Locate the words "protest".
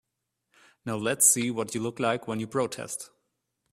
2.47-3.11